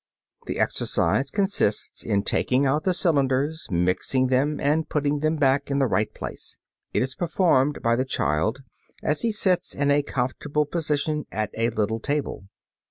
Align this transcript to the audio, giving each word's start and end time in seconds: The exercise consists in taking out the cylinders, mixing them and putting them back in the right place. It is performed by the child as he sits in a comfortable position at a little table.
The 0.47 0.57
exercise 0.57 1.29
consists 1.29 2.01
in 2.03 2.23
taking 2.23 2.65
out 2.65 2.85
the 2.85 2.91
cylinders, 2.95 3.67
mixing 3.69 4.29
them 4.29 4.59
and 4.59 4.89
putting 4.89 5.19
them 5.19 5.35
back 5.35 5.69
in 5.69 5.77
the 5.77 5.85
right 5.85 6.11
place. 6.11 6.57
It 6.91 7.03
is 7.03 7.13
performed 7.13 7.83
by 7.83 7.95
the 7.95 8.03
child 8.03 8.63
as 9.03 9.21
he 9.21 9.31
sits 9.31 9.75
in 9.75 9.91
a 9.91 10.01
comfortable 10.01 10.65
position 10.65 11.27
at 11.31 11.51
a 11.55 11.69
little 11.69 11.99
table. 11.99 12.45